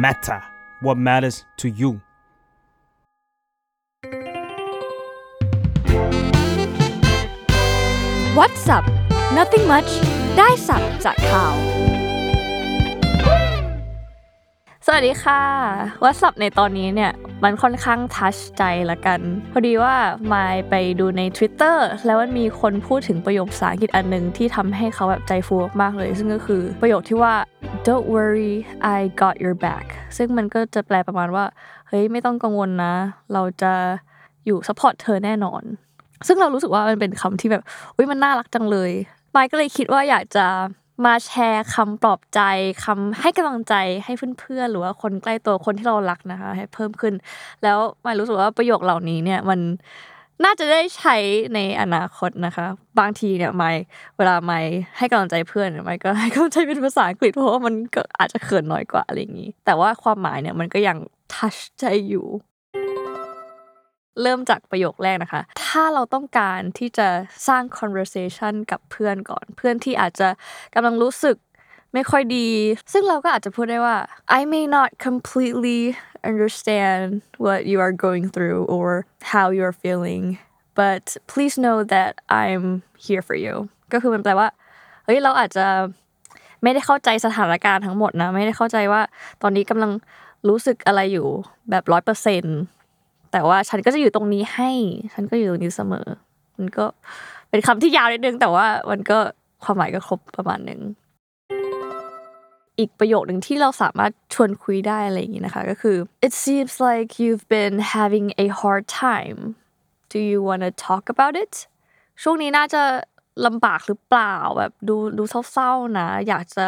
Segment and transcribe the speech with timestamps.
[0.00, 0.40] matter
[0.80, 1.90] what matters to you
[8.38, 8.84] What's up
[9.38, 9.90] Nothing much
[10.38, 11.54] ได้สับจากข่าว
[14.86, 15.42] สวัสดีค่ะ
[16.02, 17.12] What's up ในตอนนี้เนี่ย
[17.44, 19.20] มันค่อนข้างทัชใจละกัน
[19.52, 19.94] พอดีว่า
[20.32, 21.76] มายไปดูใน Twitter
[22.06, 27.34] แล้วมันมีคนพูดถึงประโยคภาษาอังกฤษอันหนึ่งที่ทำให้เขาแบบใจฟูมากเลย ซึ่งก็คือประโยคที่ว่า
[27.88, 28.54] don't worry
[28.96, 29.86] I got your back
[30.16, 31.44] ซึ่งมันก็จะแปลประมาณว่า
[31.88, 32.94] เฮ้ย ไม่ต้องกังวลนะ
[33.32, 33.72] เราจะ
[34.46, 35.62] อยู่ support เธอแน่นอน
[36.26, 37.62] ซึ่งเรารู้สึกว่ามันเป็นคำที่แบบ
[37.96, 38.90] อุ้ยมันน่ารักจังเลย
[39.32, 40.46] ไมายก็เลยคิดว่าอยากจะ
[41.04, 42.40] มาแชร์คำปลอบใจ
[42.84, 47.14] คำให้กำลังใจให้เพื่อนๆหรือว่าคนใกล้ตัวคนที่เรารักนะคะ ให้เพิ่มขึ้น
[47.62, 49.60] แล้วไมายรู้สึกว่าประโยคเหล่านี้เนี่ยมัน
[50.44, 51.16] น่าจะได้ใช้
[51.54, 52.66] ในอนาคตนะคะ
[52.98, 53.76] บางทีเนี่ยไมาย
[54.16, 54.64] เวลาไมาย
[54.98, 60.96] ให้กำลังใจเพื่อนเนี่ก็ให้กำลังใจเป็นภาษาอังกฤษเพราะว่ามันก็อาจจะเขินน้อยกว่าอะไรอย่างนี้ แต่ว่าความหมายเนี่ยมันก็ยัง
[61.34, 62.26] ทัชใจอยู่
[64.22, 67.08] เริ่มจากประโยคแรกนะคะ ถ้าเราต้องการที่จะ
[67.48, 70.28] สร้าง conversation กับเพื่อนก่อน เพื่อนที่อาจจะ
[70.74, 71.36] กำลังรู้สึก
[71.94, 72.48] ไม่ค่อยดี
[72.92, 73.96] ซึ่งเราก็อาจจะพูดได้ว่า
[74.38, 75.80] I may not completely
[76.30, 77.04] understand
[77.44, 78.88] what you are going through or
[79.32, 80.24] how you are feeling
[80.80, 82.64] but please know that I'm
[83.06, 83.54] here for you
[83.92, 84.48] ก็คือมันแปลว่า
[85.04, 85.66] เฮ้ยเราอาจจะ
[86.62, 89.02] ไม่ได้เข้าใจสถานการณ์ทั้งหมดนะ ไม่ได้เข้าใจว่า
[89.42, 89.92] ตอนนี้กำลัง
[90.48, 91.26] รู้สึกอะไรอยู่
[91.70, 92.58] แบบร้อยเปอร์เซ็นต์
[93.32, 94.70] แต่ว่าฉันก็จะอยู่ตรงนี้ให้
[95.12, 96.06] ฉันก็อยู่ตรงนี้เสมอ
[96.58, 96.84] มันก็
[97.50, 99.18] เป็นคำที่ยาวนิดนึง แต่ว่ามันก็
[99.64, 100.80] ความหมายก็ครบประมาณหนึ่ง
[102.80, 109.38] อีกประโยคหนึ่งที่เราสามารถชวนคุยได้อะไรอย่างนี้นะคะก็คือ it seems like you've been having a hard time
[110.12, 111.54] do you want to talk about it
[112.22, 112.82] ช่วงนี้น่าจะ
[113.46, 115.22] ลำบากหรือเปล่าแบบดูดู
[115.52, 116.66] เศร้าๆนะ อยากจะ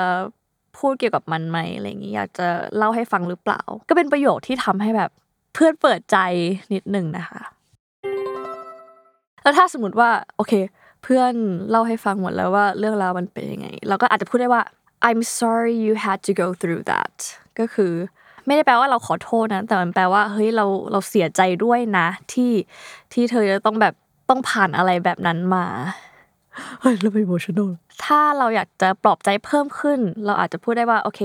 [0.79, 5.11] พูดเกี่ยวกับมันไหมอะไรอย่างนี้อยากจะเล่าให้ฟังหรือเปล่า ก็เป็นประโยคที่ทำให้แบบ
[5.55, 6.17] เพื่อนเปิดใจ
[6.75, 7.41] นิดนึงนะคะ
[9.43, 10.53] แล้วถ้าสมมติว่าโอเค
[11.03, 11.35] เพื่อน
[11.71, 14.63] เล่าให้ฟังหมดแล้วว่าเรื่องราวมันเป็นยังไง เราก็อาจจะพูดได้ว่า
[15.09, 17.15] I'm sorry you had to go through that
[17.59, 17.93] ก็คือ
[18.47, 22.53] ไม่ได้แปลว่าเราขอโทษนะ แต่มันแปลว่าเฮ้ยเราเราเสียใจด้วยนะ ที่
[23.13, 23.95] ที่เธอจะต้องแบบ
[24.29, 25.67] ต้องผ่านอะไรแบบนั้นมา
[26.81, 27.71] เฮ้ยเราเป็น emotional
[28.05, 31.21] ถ้าเราอยากจะปลอบใจเพิ่มขึ้น เราอาจจะพูดได้ว่าโอเค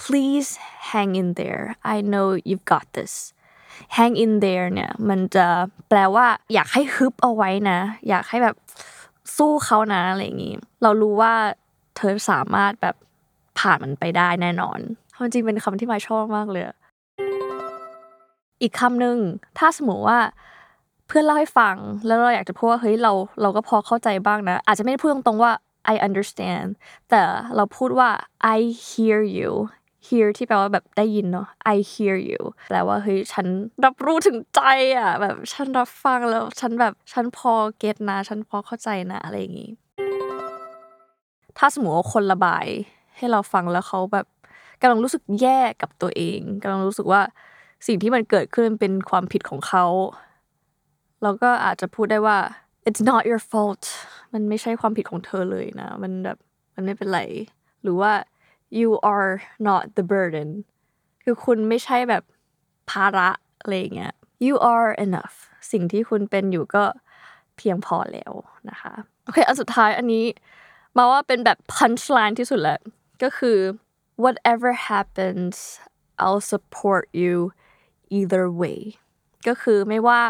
[0.00, 0.50] please
[0.90, 1.64] hang in there
[1.94, 3.14] I know you've got this
[3.96, 5.46] hang in there เนี่ยมันจะ
[5.88, 8.56] แปลว่า อยากให้ฮึบเอาไว้นะ อยากให้แบบ
[9.36, 11.34] สู้เขานะอะไรอย่างนี้ เรารู้ว่า
[11.96, 12.96] เธอสามารถแบบ
[13.58, 14.78] ผ่านมันไปได้แน่นอน
[15.16, 16.64] ความจริงเป็นคำที่มาชอบมากเลย
[18.62, 19.18] อีกคำหนึ่ง
[19.58, 20.18] ถ้าสมมติว่า
[21.06, 23.12] เพื่อนเล่าให้ฟังแล้วเราอยากจะพูดว่าเฮ้ยเรา
[23.42, 25.52] เราก็พอเข้าใจบ้างนะ อาจจะไม่ได้พูดตรงๆว่า
[25.92, 26.68] I understand
[27.10, 27.22] แต่
[27.56, 28.10] เราพูดว่า
[28.56, 29.50] I hear you
[30.06, 33.46] hear ที่แปลว่าแบบได้ยินเนาะ I hear you แปลว่าเฮ้ยฉัน
[33.84, 34.60] รับรู้ถึงใจ
[34.96, 39.70] อะแบบฉันรับฟังแล้วฉันแบบฉันพอเก็ตนะ ฉันพอเข้าใจนะอะไรอย่างงี้
[41.58, 42.66] ถ้าสมมติว่าคนระบาย
[43.16, 44.26] ให้เราฟังแล้วเขาแบบ
[44.80, 47.22] กำลังรู้สึกแย่กับตัวเองกำลังรู้สึกว่า
[47.86, 49.86] สิ่งที่มันเกิดขึ้นเป็นความผิดของเขา
[51.22, 52.38] เราก็อาจจะพูดได้ว่า
[52.88, 53.84] it's not your fault
[54.32, 56.38] มันไม่ใช่ความผิดของเธอเลยนะ มันแบบ
[56.74, 57.20] มันไม่เป็นไร
[57.82, 58.12] หรือว่า
[58.78, 59.30] you are
[59.68, 60.48] not the burden
[61.22, 62.22] คือคุณไม่ใช่แบบ
[62.90, 63.28] ภาระ
[63.60, 64.14] อะไรเงี้ย
[64.46, 65.34] you are enough
[65.72, 66.84] สิ่งที่คุณเป็นอยู่ก็
[67.56, 68.32] เพียงพอแล้ว
[68.70, 68.92] นะคะ
[69.24, 70.24] โอเค อันสุดท้ายอันนี้
[70.96, 72.78] มาว่าเป็นแบบ punchline ที่สุดแหละ
[73.22, 73.58] ก็คือ
[74.24, 75.54] whatever happens
[76.24, 77.34] I'll support you
[78.18, 78.80] either way
[79.46, 80.20] ก็คือไม่ว่า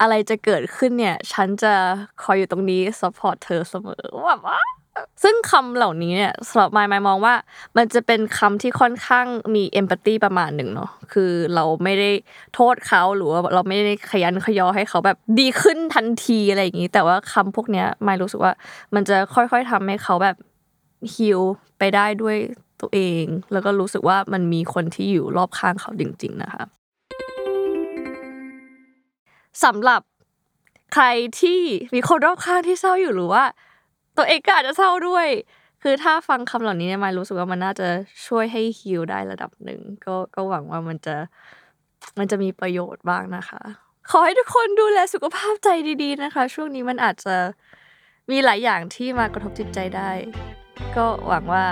[0.00, 1.74] อะไรจะเกิดขึ้นเนี่ย ฉันจะ
[2.22, 4.60] คอยอยู่ตรงนี้ support เธอเสมอแบบว่า
[5.22, 7.34] ซึ่งคำเหล่านี้เนี่ยสำหรับมายมายมองว่า
[7.76, 12.10] มันจะเป็นคำที่ค่อนข้างมีเอมพัตตีประมาณหนึ่งเนาะคือเราไม่ได้
[12.54, 18.52] โทษเขาหรือว่าเราไม่ได้ขยันขยอให้เขาแบบดีขึ้นทันทีอะไรอย่างนี้ แต่ว่าคำพวกเนี้ยมายรู้สึกว่า
[18.94, 20.36] มันจะค่อยๆทำให้เขาแบบ
[21.14, 21.40] ฮิล
[21.78, 22.36] ไปได้ด้วย
[22.80, 26.64] ตัวเอง แล้วก็รู้สึกว่ามันมีคนที่อยู่รอบข้างเขาจริง ๆ นะคะ
[29.64, 30.00] สำหรับ
[30.94, 31.06] ใคร
[31.40, 31.60] ที่
[31.94, 33.44] มีคนรอบข้างที่เศร้าอยู่หรือว่า
[34.16, 35.28] ตัวเองก็อาจจะเศร้าด้วย
[35.82, 37.88] คือถ้าฟังคำเหล่านี้เนี่ยมายรู้สึกว่ามันน่าจะ
[38.26, 41.16] ช่วยให้ฮิลได้ระดับหนึ่งก็ก็หวังว่ามันจะ
[42.18, 43.60] มันจะมีประโยชน์บ้างนะคะ
[44.10, 45.68] ขอให้ทุกคนดูแลสุขภาพใจ
[46.02, 47.36] ดี ๆ นะคะ ช่วงนี้มันอาจจะ
[48.30, 50.10] มีหลายอย่างที่มากระทบจิตใจได้
[50.96, 51.64] ก็หวังว่า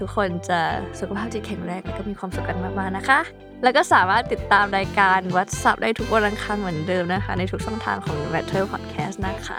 [0.00, 0.60] ทุกคนจะ
[1.00, 3.20] สุขภาพจิตแข็งแรงแล้วก็มีความสุขกันมากๆนะคะ
[3.62, 9.58] แล้วก็สามารถติดตามรายการวัดสับได้ทุกวันอังคารเหมือนเดิมนะคะ ในทุกช่องทางของ Matter Podcast นะคะ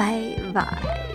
[0.00, 0.18] บาย
[0.58, 1.13] บาย